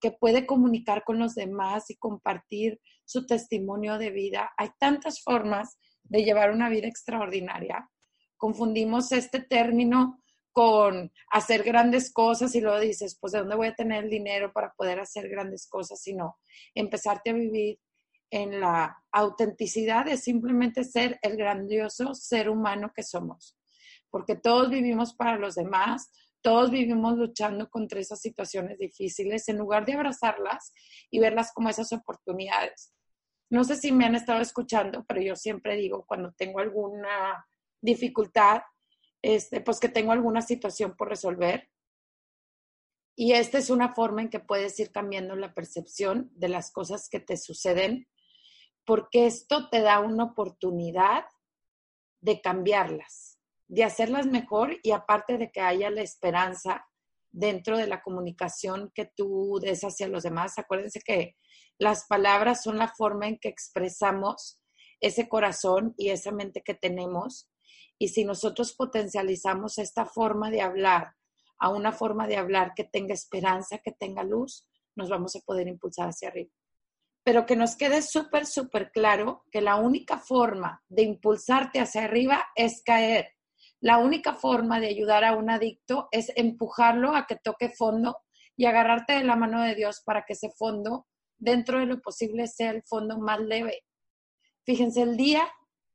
que 0.00 0.12
puede 0.12 0.46
comunicar 0.46 1.04
con 1.04 1.18
los 1.18 1.34
demás 1.34 1.90
y 1.90 1.96
compartir 1.96 2.80
su 3.04 3.26
testimonio 3.26 3.98
de 3.98 4.10
vida. 4.10 4.52
Hay 4.56 4.70
tantas 4.78 5.22
formas 5.22 5.78
de 6.04 6.24
llevar 6.24 6.50
una 6.50 6.68
vida 6.68 6.88
extraordinaria. 6.88 7.88
Confundimos 8.36 9.12
este 9.12 9.40
término 9.40 10.22
con 10.52 11.12
hacer 11.30 11.62
grandes 11.62 12.12
cosas 12.12 12.54
y 12.54 12.60
luego 12.60 12.80
dices, 12.80 13.16
pues 13.20 13.32
¿de 13.32 13.40
dónde 13.40 13.56
voy 13.56 13.68
a 13.68 13.74
tener 13.74 14.04
el 14.04 14.10
dinero 14.10 14.52
para 14.52 14.72
poder 14.72 14.98
hacer 15.00 15.28
grandes 15.28 15.68
cosas? 15.68 16.02
Sino 16.02 16.38
empezarte 16.74 17.30
a 17.30 17.34
vivir 17.34 17.78
en 18.30 18.60
la 18.60 18.96
autenticidad 19.12 20.04
de 20.04 20.16
simplemente 20.16 20.84
ser 20.84 21.18
el 21.22 21.36
grandioso 21.36 22.14
ser 22.14 22.48
humano 22.48 22.92
que 22.94 23.02
somos. 23.02 23.56
Porque 24.10 24.36
todos 24.36 24.70
vivimos 24.70 25.14
para 25.14 25.36
los 25.36 25.54
demás, 25.54 26.10
todos 26.42 26.70
vivimos 26.70 27.16
luchando 27.16 27.68
contra 27.68 28.00
esas 28.00 28.20
situaciones 28.20 28.78
difíciles 28.78 29.48
en 29.48 29.58
lugar 29.58 29.84
de 29.84 29.94
abrazarlas 29.94 30.72
y 31.10 31.18
verlas 31.18 31.52
como 31.52 31.68
esas 31.68 31.92
oportunidades. 31.92 32.92
No 33.50 33.64
sé 33.64 33.76
si 33.76 33.92
me 33.92 34.04
han 34.04 34.14
estado 34.14 34.40
escuchando, 34.40 35.04
pero 35.06 35.20
yo 35.20 35.36
siempre 35.36 35.76
digo 35.76 36.04
cuando 36.06 36.32
tengo 36.32 36.60
alguna 36.60 37.46
dificultad, 37.80 38.62
este, 39.22 39.60
pues 39.60 39.80
que 39.80 39.88
tengo 39.88 40.12
alguna 40.12 40.40
situación 40.40 40.94
por 40.96 41.08
resolver. 41.08 41.68
Y 43.16 43.32
esta 43.32 43.58
es 43.58 43.68
una 43.68 43.92
forma 43.92 44.22
en 44.22 44.30
que 44.30 44.40
puedes 44.40 44.78
ir 44.78 44.92
cambiando 44.92 45.36
la 45.36 45.52
percepción 45.52 46.30
de 46.34 46.48
las 46.48 46.70
cosas 46.70 47.08
que 47.08 47.20
te 47.20 47.36
suceden, 47.36 48.08
porque 48.86 49.26
esto 49.26 49.68
te 49.68 49.80
da 49.82 50.00
una 50.00 50.24
oportunidad 50.24 51.24
de 52.20 52.40
cambiarlas 52.40 53.39
de 53.70 53.84
hacerlas 53.84 54.26
mejor 54.26 54.78
y 54.82 54.90
aparte 54.90 55.38
de 55.38 55.52
que 55.52 55.60
haya 55.60 55.90
la 55.90 56.02
esperanza 56.02 56.84
dentro 57.30 57.78
de 57.78 57.86
la 57.86 58.02
comunicación 58.02 58.90
que 58.92 59.06
tú 59.16 59.60
des 59.62 59.84
hacia 59.84 60.08
los 60.08 60.24
demás. 60.24 60.58
Acuérdense 60.58 61.00
que 61.00 61.36
las 61.78 62.06
palabras 62.08 62.64
son 62.64 62.78
la 62.78 62.88
forma 62.88 63.28
en 63.28 63.38
que 63.38 63.48
expresamos 63.48 64.60
ese 65.00 65.28
corazón 65.28 65.94
y 65.96 66.10
esa 66.10 66.32
mente 66.32 66.62
que 66.62 66.74
tenemos 66.74 67.48
Y 67.96 68.08
si 68.08 68.24
nosotros 68.24 68.74
potencializamos 68.74 69.78
esta 69.78 70.04
forma 70.04 70.50
de 70.50 70.62
hablar 70.62 71.14
a 71.58 71.68
una 71.68 71.92
forma 71.92 72.26
de 72.26 72.38
hablar 72.38 72.72
que 72.74 72.84
tenga 72.84 73.14
esperanza, 73.14 73.78
que 73.78 73.92
tenga 73.92 74.24
luz, 74.24 74.66
nos 74.96 75.10
vamos 75.10 75.36
a 75.36 75.40
poder 75.40 75.68
impulsar 75.68 76.08
hacia 76.08 76.28
arriba. 76.28 76.50
Pero 77.22 77.46
que 77.46 77.54
nos 77.54 77.76
quede 77.76 78.02
súper, 78.02 78.46
súper 78.46 78.90
claro 78.90 79.44
que 79.52 79.60
la 79.60 79.76
única 79.76 80.18
forma 80.18 80.82
de 80.88 81.02
impulsarte 81.02 81.78
hacia 81.78 82.04
arriba 82.04 82.46
es 82.56 82.82
caer. 82.82 83.36
La 83.80 83.98
única 83.98 84.34
forma 84.34 84.78
de 84.78 84.88
ayudar 84.88 85.24
a 85.24 85.34
un 85.34 85.48
adicto 85.48 86.08
es 86.12 86.32
empujarlo 86.36 87.14
a 87.14 87.26
que 87.26 87.36
toque 87.36 87.70
fondo 87.70 88.18
y 88.56 88.66
agarrarte 88.66 89.14
de 89.14 89.24
la 89.24 89.36
mano 89.36 89.62
de 89.62 89.74
Dios 89.74 90.02
para 90.04 90.24
que 90.26 90.34
ese 90.34 90.50
fondo, 90.50 91.06
dentro 91.38 91.78
de 91.78 91.86
lo 91.86 92.00
posible, 92.00 92.46
sea 92.46 92.70
el 92.70 92.82
fondo 92.82 93.18
más 93.18 93.40
leve. 93.40 93.84
Fíjense, 94.66 95.02
el 95.02 95.16
día 95.16 95.50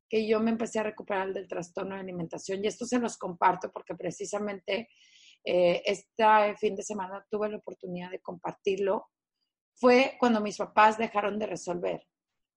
que 0.08 0.26
yo 0.26 0.40
me 0.40 0.50
empecé 0.50 0.80
a 0.80 0.84
recuperar 0.84 1.32
del 1.32 1.48
trastorno 1.48 1.94
de 1.94 2.00
alimentación, 2.00 2.64
y 2.64 2.66
esto 2.66 2.84
se 2.86 2.98
los 2.98 3.16
comparto 3.16 3.70
porque 3.72 3.94
precisamente 3.94 4.88
eh, 5.44 5.82
este 5.84 6.56
fin 6.56 6.74
de 6.74 6.82
semana 6.82 7.24
tuve 7.30 7.48
la 7.48 7.58
oportunidad 7.58 8.10
de 8.10 8.20
compartirlo, 8.20 9.10
fue 9.74 10.16
cuando 10.18 10.40
mis 10.40 10.56
papás 10.56 10.98
dejaron 10.98 11.38
de 11.38 11.46
resolver. 11.46 12.06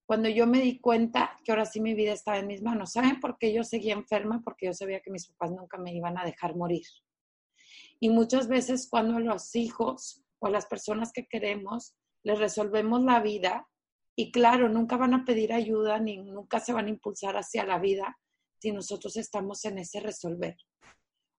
Cuando 0.10 0.28
yo 0.28 0.48
me 0.48 0.60
di 0.60 0.80
cuenta 0.80 1.39
que 1.44 1.51
ahora 1.51 1.68
sí 1.68 1.80
mi 1.80 1.94
vida 1.94 2.13
estaba 2.13 2.39
en 2.39 2.48
mis 2.48 2.63
manos. 2.63 2.94
¿Saben 2.94 3.20
por 3.20 3.38
qué 3.38 3.54
yo 3.54 3.63
seguía 3.63 3.94
enferma? 3.94 4.42
Porque 4.44 4.66
yo 4.66 4.74
sabía 4.74 5.01
que 5.01 5.12
mis 5.12 5.28
papás 5.28 5.51
nunca 5.51 5.78
me 5.78 5.94
iban 5.94 6.18
a 6.18 6.25
dejar 6.25 6.56
morir. 6.56 6.82
Y 8.00 8.10
muchas 8.10 8.48
veces 8.48 8.88
cuando 8.89 9.18
a 9.18 9.20
los 9.20 9.56
hijos 9.56 10.24
o 10.39 10.48
a 10.48 10.50
las 10.50 10.66
personas 10.66 11.12
que 11.13 11.28
queremos 11.28 11.94
les 12.24 12.39
resolvemos 12.39 13.04
la 13.04 13.20
vida, 13.20 13.68
y 14.16 14.32
claro, 14.32 14.68
nunca 14.68 14.98
van 14.98 15.13
a 15.13 15.25
pedir 15.25 15.54
ayuda 15.54 16.00
ni 16.00 16.18
nunca 16.18 16.60
se 16.60 16.74
van 16.74 16.88
a 16.88 16.89
impulsar 16.89 17.38
hacia 17.38 17.63
la 17.63 17.78
vida 17.78 18.18
si 18.58 18.72
nosotros 18.72 19.16
estamos 19.16 19.63
en 19.66 19.78
ese 19.78 20.00
resolver 20.00 20.58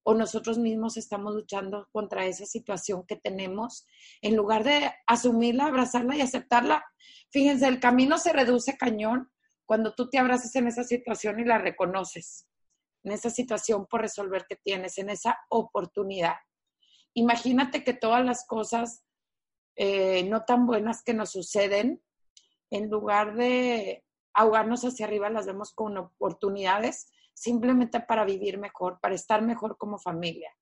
o 0.03 0.15
nosotros 0.15 0.59
mismos 0.59 0.97
estamos 0.97 1.35
luchando 1.35 1.89
contra 1.93 2.27
esa 2.27 2.47
situación 2.47 3.05
que 3.07 3.17
tenemos, 3.17 3.87
en 4.23 4.37
lugar 4.37 4.65
de 4.65 4.91
asumirla, 5.07 5.67
abrazarla 5.67 6.17
y 6.17 6.21
aceptarla. 6.21 6.85
Fíjense, 7.31 7.69
el 7.69 7.81
camino 7.81 8.19
se 8.19 8.33
reduce 8.33 8.77
cañón 8.77 9.31
cuando 9.67 9.95
tú 9.95 10.09
te 10.09 10.19
abrazas 10.19 10.55
en 10.57 10.67
esa 10.67 10.85
situación 10.85 11.39
y 11.39 11.45
la 11.45 11.59
reconoces, 11.59 12.49
en 13.05 13.13
esa 13.13 13.31
situación 13.31 13.87
por 13.87 14.01
resolver 14.01 14.47
que 14.49 14.57
tienes, 14.57 14.99
en 14.99 15.11
esa 15.11 15.39
oportunidad. 15.49 16.37
Imagínate 17.15 17.85
que 17.85 17.93
todas 17.93 18.25
las 18.25 18.47
cosas 18.47 19.05
eh, 19.77 20.25
no 20.25 20.45
tan 20.45 20.67
buenas 20.67 21.03
que 21.03 21.15
nos 21.15 21.31
suceden, 21.31 22.03
en 22.71 22.89
lugar 22.89 23.35
de 23.35 24.05
ahogarnos 24.33 24.85
hacia 24.85 25.07
arriba, 25.07 25.31
las 25.31 25.47
vemos 25.47 25.73
con 25.73 25.99
oportunidades 25.99 27.11
simplemente 27.41 28.01
para 28.01 28.27
vivir 28.27 28.59
mejor, 28.59 29.01
para 29.01 29.15
estar 29.15 29.41
mejor 29.41 29.79
como 29.79 29.99
familia. 29.99 30.55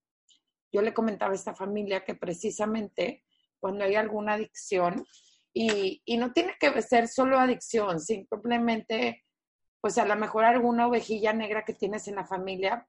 Yo 0.71 0.81
le 0.81 0.95
comentaba 0.95 1.33
a 1.33 1.35
esta 1.35 1.53
familia 1.53 2.05
que 2.05 2.15
precisamente 2.15 3.25
cuando 3.59 3.85
hay 3.85 3.97
alguna 3.97 4.35
adicción, 4.35 5.05
y, 5.53 6.01
y 6.05 6.19
no 6.19 6.33
tiene 6.33 6.55
que 6.61 6.81
ser 6.83 7.09
solo 7.09 7.37
adicción, 7.37 7.99
simplemente, 7.99 9.25
pues 9.81 9.99
a 9.99 10.05
lo 10.05 10.15
mejor 10.15 10.45
alguna 10.45 10.87
ovejilla 10.87 11.33
negra 11.33 11.65
que 11.65 11.75
tienes 11.75 12.07
en 12.07 12.15
la 12.15 12.25
familia, 12.25 12.87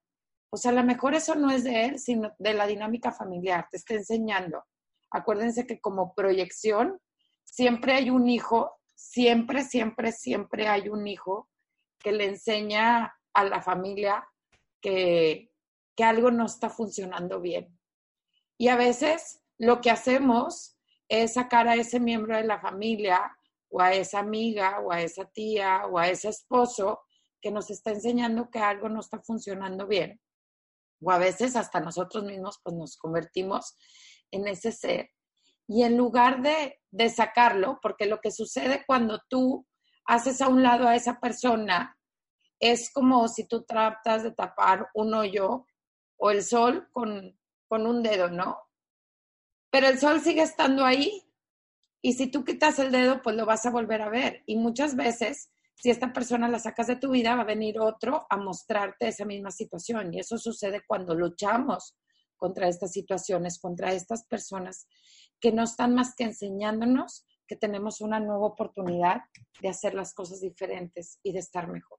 pues 0.51 0.67
a 0.67 0.71
lo 0.71 0.83
mejor 0.83 1.15
eso 1.15 1.33
no 1.33 1.49
es 1.49 1.63
de 1.63 1.85
él, 1.85 1.97
sino 1.97 2.31
de 2.37 2.53
la 2.53 2.67
dinámica 2.67 3.11
familiar, 3.11 3.67
te 3.71 3.77
está 3.77 3.95
enseñando. 3.95 4.65
Acuérdense 5.09 5.65
que 5.65 5.81
como 5.81 6.13
proyección, 6.13 6.99
siempre 7.43 7.93
hay 7.93 8.11
un 8.11 8.29
hijo, 8.29 8.71
siempre, 8.93 9.63
siempre, 9.63 10.11
siempre 10.11 10.67
hay 10.67 10.89
un 10.89 11.07
hijo 11.07 11.49
que 11.97 12.11
le 12.11 12.25
enseña 12.25 13.15
a 13.33 13.43
la 13.43 13.61
familia 13.61 14.27
que, 14.81 15.51
que 15.95 16.03
algo 16.03 16.31
no 16.31 16.45
está 16.45 16.69
funcionando 16.69 17.39
bien. 17.41 17.77
Y 18.57 18.67
a 18.69 18.75
veces 18.75 19.41
lo 19.57 19.81
que 19.81 19.91
hacemos 19.91 20.77
es 21.07 21.33
sacar 21.33 21.67
a 21.67 21.75
ese 21.75 21.99
miembro 21.99 22.37
de 22.37 22.43
la 22.43 22.59
familia 22.59 23.35
o 23.69 23.81
a 23.81 23.93
esa 23.93 24.19
amiga 24.19 24.79
o 24.79 24.91
a 24.91 25.01
esa 25.01 25.25
tía 25.25 25.85
o 25.87 25.97
a 25.97 26.07
ese 26.07 26.29
esposo 26.29 27.01
que 27.41 27.51
nos 27.51 27.69
está 27.69 27.91
enseñando 27.91 28.49
que 28.49 28.59
algo 28.59 28.89
no 28.89 28.99
está 28.99 29.19
funcionando 29.19 29.87
bien. 29.87 30.19
O 31.01 31.11
a 31.11 31.17
veces 31.17 31.55
hasta 31.55 31.79
nosotros 31.79 32.23
mismos 32.23 32.59
pues 32.63 32.75
nos 32.75 32.97
convertimos 32.97 33.75
en 34.31 34.47
ese 34.47 34.71
ser. 34.71 35.09
Y 35.67 35.83
en 35.83 35.97
lugar 35.97 36.41
de, 36.41 36.79
de 36.91 37.09
sacarlo, 37.09 37.79
porque 37.81 38.05
lo 38.07 38.19
que 38.19 38.31
sucede 38.31 38.83
cuando 38.87 39.21
tú 39.29 39.67
haces 40.05 40.41
a 40.41 40.47
un 40.47 40.63
lado 40.63 40.87
a 40.87 40.95
esa 40.95 41.19
persona 41.19 41.95
es 42.59 42.91
como 42.91 43.27
si 43.27 43.47
tú 43.47 43.63
tratas 43.63 44.23
de 44.23 44.31
tapar 44.31 44.89
un 44.93 45.13
hoyo 45.13 45.65
o 46.17 46.31
el 46.31 46.43
sol 46.43 46.89
con, 46.91 47.39
con 47.67 47.85
un 47.85 48.03
dedo, 48.03 48.29
¿no? 48.29 48.57
Pero 49.71 49.87
el 49.87 49.99
sol 49.99 50.19
sigue 50.19 50.41
estando 50.41 50.83
ahí 50.83 51.23
y 52.01 52.13
si 52.13 52.27
tú 52.27 52.43
quitas 52.43 52.79
el 52.79 52.91
dedo, 52.91 53.21
pues 53.21 53.35
lo 53.35 53.45
vas 53.45 53.65
a 53.65 53.71
volver 53.71 54.01
a 54.01 54.09
ver. 54.09 54.43
Y 54.45 54.57
muchas 54.57 54.95
veces, 54.95 55.51
si 55.75 55.89
esta 55.89 56.11
persona 56.13 56.47
la 56.47 56.59
sacas 56.59 56.87
de 56.87 56.95
tu 56.95 57.11
vida, 57.11 57.35
va 57.35 57.41
a 57.41 57.45
venir 57.45 57.79
otro 57.79 58.25
a 58.29 58.37
mostrarte 58.37 59.07
esa 59.07 59.25
misma 59.25 59.51
situación. 59.51 60.13
Y 60.13 60.19
eso 60.19 60.37
sucede 60.37 60.81
cuando 60.87 61.13
luchamos 61.13 61.95
contra 62.37 62.67
estas 62.67 62.93
situaciones, 62.93 63.59
contra 63.59 63.93
estas 63.93 64.25
personas 64.25 64.87
que 65.39 65.51
no 65.51 65.63
están 65.63 65.93
más 65.93 66.15
que 66.15 66.23
enseñándonos 66.23 67.25
que 67.45 67.55
tenemos 67.55 67.99
una 67.99 68.19
nueva 68.19 68.45
oportunidad 68.45 69.21
de 69.59 69.69
hacer 69.69 69.93
las 69.95 70.13
cosas 70.13 70.39
diferentes 70.39 71.19
y 71.23 71.33
de 71.33 71.39
estar 71.39 71.67
mejor. 71.67 71.98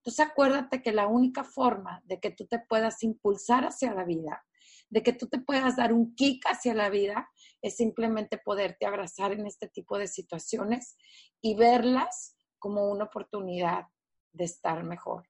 Entonces 0.00 0.26
acuérdate 0.26 0.82
que 0.82 0.92
la 0.92 1.06
única 1.06 1.44
forma 1.44 2.00
de 2.04 2.20
que 2.20 2.30
tú 2.30 2.46
te 2.46 2.58
puedas 2.58 3.02
impulsar 3.02 3.64
hacia 3.64 3.92
la 3.92 4.04
vida, 4.04 4.42
de 4.88 5.02
que 5.02 5.12
tú 5.12 5.28
te 5.28 5.38
puedas 5.38 5.76
dar 5.76 5.92
un 5.92 6.14
kick 6.14 6.44
hacia 6.46 6.74
la 6.74 6.88
vida, 6.88 7.28
es 7.60 7.76
simplemente 7.76 8.38
poderte 8.38 8.86
abrazar 8.86 9.32
en 9.32 9.46
este 9.46 9.68
tipo 9.68 9.98
de 9.98 10.08
situaciones 10.08 10.96
y 11.42 11.54
verlas 11.54 12.34
como 12.58 12.90
una 12.90 13.04
oportunidad 13.04 13.84
de 14.32 14.44
estar 14.44 14.84
mejor. 14.84 15.28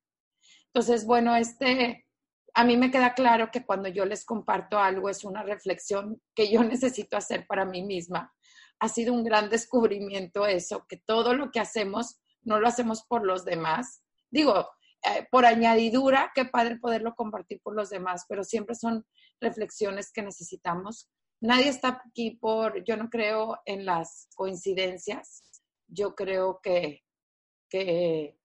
Entonces, 0.67 1.05
bueno, 1.05 1.35
este, 1.35 2.07
a 2.55 2.65
mí 2.65 2.77
me 2.77 2.93
queda 2.93 3.15
claro 3.15 3.51
que 3.51 3.67
cuando 3.67 3.89
yo 3.89 4.05
les 4.05 4.25
comparto 4.25 4.79
algo 4.79 5.09
es 5.09 5.25
una 5.25 5.43
reflexión 5.43 6.23
que 6.35 6.51
yo 6.51 6.63
necesito 6.65 7.17
hacer 7.17 7.45
para 7.47 7.65
mí 7.65 7.83
misma. 7.83 8.33
Ha 8.79 8.89
sido 8.89 9.13
un 9.13 9.25
gran 9.25 9.51
descubrimiento 9.51 10.47
eso, 10.47 10.87
que 10.89 10.97
todo 10.97 11.35
lo 11.35 11.51
que 11.51 11.59
hacemos 11.59 12.21
no 12.43 12.61
lo 12.61 12.69
hacemos 12.69 13.05
por 13.07 13.27
los 13.27 13.45
demás, 13.45 14.03
digo, 14.31 14.69
eh, 15.03 15.27
por 15.31 15.47
añadidura, 15.47 16.31
qué 16.35 16.45
padre 16.45 16.79
poderlo 16.79 17.15
compartir 17.15 17.61
por 17.63 17.75
los 17.75 17.91
demás, 17.91 18.27
pero 18.29 18.45
siempre 18.45 18.75
son 18.75 19.07
reflexiones 19.41 20.13
que 20.13 20.23
necesitamos. 20.23 21.11
Nadie 21.41 21.69
está 21.69 22.03
aquí 22.07 22.33
por, 22.33 22.85
yo 22.85 22.97
no 22.97 23.09
creo 23.09 23.59
en 23.65 23.87
las 23.87 24.29
coincidencias, 24.35 25.63
yo 25.89 26.15
creo 26.15 26.61
que, 26.63 27.03
que, 27.71 28.39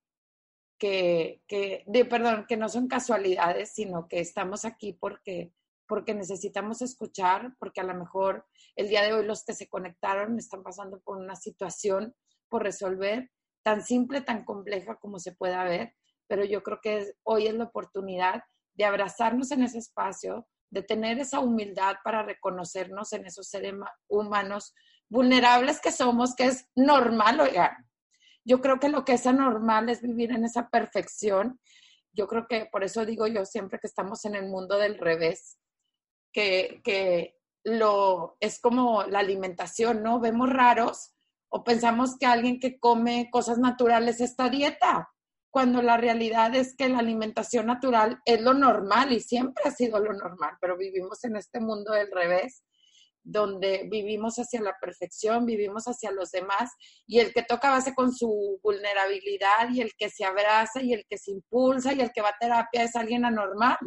que, 0.80 1.42
que 1.46 1.84
de, 1.88 2.06
perdón, 2.06 2.46
que 2.48 2.56
no 2.56 2.70
son 2.70 2.88
casualidades, 2.88 3.74
sino 3.74 4.08
que 4.08 4.20
estamos 4.22 4.64
aquí 4.64 4.94
porque, 4.94 5.54
porque 5.88 6.14
necesitamos 6.14 6.82
escuchar, 6.82 7.54
porque 7.60 7.82
a 7.82 7.86
lo 7.86 7.96
mejor 7.96 8.46
el 8.78 8.88
día 8.88 9.04
de 9.04 9.12
hoy 9.12 9.26
los 9.26 9.44
que 9.44 9.54
se 9.54 9.68
conectaron 9.68 10.40
están 10.40 10.64
pasando 10.64 11.02
por 11.02 11.18
una 11.18 11.36
situación 11.36 12.16
por 12.48 12.64
resolver 12.64 13.30
tan 13.66 13.82
simple, 13.82 14.22
tan 14.22 14.46
compleja 14.46 14.96
como 14.98 15.18
se 15.18 15.32
pueda 15.32 15.64
ver, 15.64 15.96
pero 16.28 16.46
yo 16.46 16.62
creo 16.62 16.80
que 16.84 17.14
hoy 17.24 17.48
es 17.48 17.56
la 17.56 17.64
oportunidad 17.64 18.44
de 18.76 18.86
abrazarnos 18.86 19.52
en 19.52 19.64
ese 19.64 19.80
espacio, 19.80 20.48
de 20.70 20.84
tener 20.84 21.18
esa 21.18 21.40
humildad 21.40 21.96
para 22.04 22.22
reconocernos 22.22 23.12
en 23.14 23.26
esos 23.26 23.50
seres 23.50 23.74
humanos 24.08 24.72
vulnerables 25.10 25.82
que 25.82 25.92
somos, 25.92 26.36
que 26.36 26.46
es 26.46 26.70
normal, 26.76 27.40
oigan. 27.40 27.72
Yo 28.48 28.62
creo 28.62 28.80
que 28.80 28.90
lo 28.90 29.04
que 29.04 29.14
es 29.14 29.26
anormal 29.26 29.90
es 29.90 30.04
vivir 30.04 30.32
en 30.32 30.46
esa 30.46 30.70
perfección. 30.70 31.60
Yo 32.14 32.28
creo 32.28 32.46
que 32.48 32.68
por 32.72 32.84
eso 32.84 33.04
digo 33.04 33.26
yo 33.26 33.46
siempre 33.46 33.80
que 33.80 33.88
estamos 33.88 34.26
en 34.26 34.36
el 34.36 34.48
mundo 34.48 34.78
del 34.78 35.00
revés, 35.00 35.58
que, 36.32 36.82
que 36.84 37.36
lo 37.64 38.38
es 38.40 38.60
como 38.62 39.04
la 39.06 39.20
alimentación, 39.20 40.04
¿no? 40.04 40.20
Vemos 40.20 40.52
raros 40.52 41.15
o 41.50 41.64
pensamos 41.64 42.18
que 42.18 42.26
alguien 42.26 42.60
que 42.60 42.80
come 42.80 43.30
cosas 43.32 43.58
naturales 43.58 44.22
está 44.22 44.50
dieta, 44.50 45.10
cuando 45.56 45.82
la 45.82 45.96
realidad 45.96 46.54
es 46.54 46.76
que 46.76 46.90
la 46.90 47.00
alimentación 47.00 47.68
natural 47.68 48.20
es 48.26 48.42
lo 48.42 48.54
normal 48.54 49.14
y 49.14 49.22
siempre 49.22 49.64
ha 49.66 49.72
sido 49.72 50.00
lo 50.00 50.12
normal, 50.12 50.58
pero 50.60 50.76
vivimos 50.76 51.24
en 51.24 51.38
este 51.38 51.62
mundo 51.62 51.94
del 51.94 52.12
revés, 52.12 52.66
donde 53.24 53.88
vivimos 53.90 54.36
hacia 54.36 54.62
la 54.62 54.76
perfección, 54.82 55.46
vivimos 55.46 55.86
hacia 55.86 56.12
los 56.12 56.32
demás 56.32 56.72
y 57.08 57.20
el 57.20 57.34
que 57.34 57.42
toca 57.42 57.72
base 57.72 57.96
con 57.96 58.14
su 58.14 58.60
vulnerabilidad 58.62 59.70
y 59.72 59.80
el 59.80 59.94
que 59.98 60.10
se 60.10 60.26
abraza 60.26 60.82
y 60.82 60.92
el 60.92 61.06
que 61.10 61.18
se 61.18 61.32
impulsa 61.32 61.94
y 61.94 62.02
el 62.02 62.12
que 62.12 62.22
va 62.22 62.30
a 62.30 62.38
terapia 62.38 62.84
es 62.84 62.96
alguien 62.98 63.24
anormal. 63.24 63.78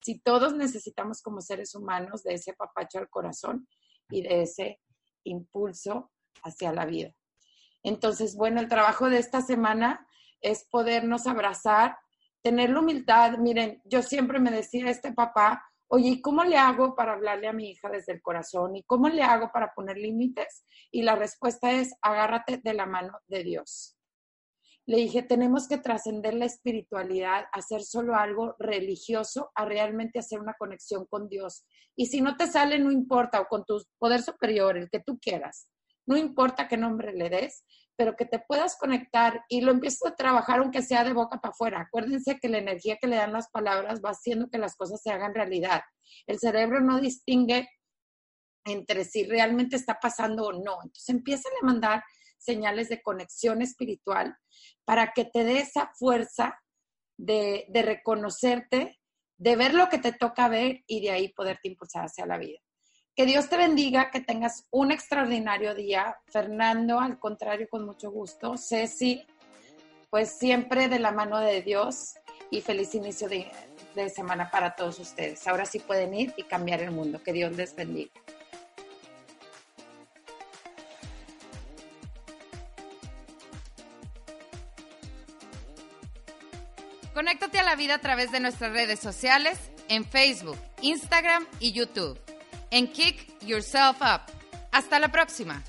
Si 0.00 0.20
todos 0.20 0.54
necesitamos 0.54 1.20
como 1.20 1.40
seres 1.40 1.74
humanos 1.74 2.22
de 2.22 2.34
ese 2.34 2.54
papacho 2.54 2.98
al 2.98 3.10
corazón 3.10 3.66
y 4.08 4.22
de 4.22 4.42
ese 4.42 4.78
impulso 5.24 6.12
hacia 6.42 6.72
la 6.72 6.86
vida. 6.86 7.14
Entonces, 7.82 8.36
bueno, 8.36 8.60
el 8.60 8.68
trabajo 8.68 9.08
de 9.08 9.18
esta 9.18 9.40
semana 9.40 10.06
es 10.40 10.64
podernos 10.70 11.26
abrazar 11.26 11.96
tener 12.42 12.70
la 12.70 12.80
humildad. 12.80 13.38
Miren, 13.38 13.80
yo 13.84 14.02
siempre 14.02 14.38
me 14.38 14.50
decía 14.50 14.90
este 14.90 15.12
papá, 15.12 15.62
oye, 15.88 16.08
¿y 16.08 16.22
cómo 16.22 16.44
le 16.44 16.56
hago 16.56 16.94
para 16.94 17.12
hablarle 17.12 17.48
a 17.48 17.52
mi 17.52 17.70
hija 17.70 17.88
desde 17.88 18.12
el 18.12 18.22
corazón? 18.22 18.76
¿Y 18.76 18.82
cómo 18.84 19.08
le 19.08 19.22
hago 19.22 19.50
para 19.52 19.72
poner 19.74 19.96
límites? 19.96 20.64
Y 20.90 21.02
la 21.02 21.16
respuesta 21.16 21.72
es, 21.72 21.94
agárrate 22.02 22.60
de 22.62 22.74
la 22.74 22.86
mano 22.86 23.18
de 23.26 23.44
Dios. 23.44 23.96
Le 24.86 24.96
dije, 24.96 25.22
tenemos 25.22 25.68
que 25.68 25.78
trascender 25.78 26.34
la 26.34 26.46
espiritualidad, 26.46 27.44
hacer 27.52 27.82
solo 27.82 28.16
algo 28.16 28.56
religioso, 28.58 29.52
a 29.54 29.64
realmente 29.64 30.18
hacer 30.18 30.40
una 30.40 30.54
conexión 30.54 31.06
con 31.06 31.28
Dios. 31.28 31.64
Y 31.94 32.06
si 32.06 32.20
no 32.20 32.36
te 32.36 32.46
sale, 32.46 32.78
no 32.78 32.90
importa, 32.90 33.40
o 33.40 33.46
con 33.46 33.64
tu 33.64 33.80
poder 33.98 34.22
superior, 34.22 34.76
el 34.76 34.90
que 34.90 35.00
tú 35.00 35.18
quieras. 35.20 35.68
No 36.10 36.16
importa 36.16 36.66
qué 36.66 36.76
nombre 36.76 37.12
le 37.12 37.30
des, 37.30 37.64
pero 37.94 38.16
que 38.16 38.24
te 38.24 38.40
puedas 38.40 38.76
conectar 38.76 39.44
y 39.48 39.60
lo 39.60 39.70
empieces 39.70 40.04
a 40.04 40.16
trabajar 40.16 40.58
aunque 40.58 40.82
sea 40.82 41.04
de 41.04 41.12
boca 41.12 41.40
para 41.40 41.52
afuera. 41.52 41.82
Acuérdense 41.82 42.40
que 42.40 42.48
la 42.48 42.58
energía 42.58 42.98
que 43.00 43.06
le 43.06 43.14
dan 43.14 43.32
las 43.32 43.48
palabras 43.48 44.00
va 44.04 44.10
haciendo 44.10 44.50
que 44.50 44.58
las 44.58 44.74
cosas 44.74 45.00
se 45.00 45.12
hagan 45.12 45.36
realidad. 45.36 45.82
El 46.26 46.40
cerebro 46.40 46.80
no 46.80 47.00
distingue 47.00 47.68
entre 48.64 49.04
si 49.04 49.22
realmente 49.22 49.76
está 49.76 50.00
pasando 50.00 50.46
o 50.46 50.52
no. 50.52 50.78
Entonces 50.82 51.08
empiezan 51.10 51.52
a 51.62 51.66
mandar 51.66 52.02
señales 52.38 52.88
de 52.88 53.02
conexión 53.02 53.62
espiritual 53.62 54.36
para 54.84 55.12
que 55.12 55.26
te 55.26 55.44
dé 55.44 55.60
esa 55.60 55.92
fuerza 55.94 56.58
de, 57.16 57.66
de 57.68 57.82
reconocerte, 57.82 58.98
de 59.38 59.54
ver 59.54 59.74
lo 59.74 59.88
que 59.88 59.98
te 59.98 60.12
toca 60.12 60.48
ver 60.48 60.82
y 60.88 61.02
de 61.02 61.12
ahí 61.12 61.32
poderte 61.32 61.68
impulsar 61.68 62.06
hacia 62.06 62.26
la 62.26 62.36
vida. 62.36 62.58
Que 63.20 63.26
Dios 63.26 63.50
te 63.50 63.58
bendiga, 63.58 64.10
que 64.10 64.20
tengas 64.20 64.64
un 64.70 64.90
extraordinario 64.90 65.74
día. 65.74 66.16
Fernando, 66.32 66.98
al 66.98 67.18
contrario, 67.18 67.68
con 67.68 67.84
mucho 67.84 68.10
gusto. 68.10 68.56
Ceci, 68.56 69.26
pues 70.08 70.38
siempre 70.38 70.88
de 70.88 70.98
la 70.98 71.12
mano 71.12 71.38
de 71.38 71.60
Dios 71.60 72.14
y 72.50 72.62
feliz 72.62 72.94
inicio 72.94 73.28
de, 73.28 73.46
de 73.94 74.08
semana 74.08 74.50
para 74.50 74.74
todos 74.74 74.98
ustedes. 75.00 75.46
Ahora 75.46 75.66
sí 75.66 75.80
pueden 75.80 76.14
ir 76.14 76.32
y 76.38 76.44
cambiar 76.44 76.80
el 76.80 76.92
mundo. 76.92 77.22
Que 77.22 77.34
Dios 77.34 77.54
les 77.58 77.76
bendiga. 77.76 78.10
Conéctate 87.12 87.58
a 87.58 87.64
la 87.64 87.76
vida 87.76 87.96
a 87.96 88.00
través 88.00 88.32
de 88.32 88.40
nuestras 88.40 88.72
redes 88.72 88.98
sociales 88.98 89.58
en 89.90 90.06
Facebook, 90.06 90.56
Instagram 90.80 91.46
y 91.58 91.72
YouTube. 91.72 92.18
En 92.72 92.86
Kick 92.86 93.26
Yourself 93.42 94.00
Up. 94.00 94.32
Hasta 94.70 95.00
la 95.00 95.10
próxima. 95.10 95.62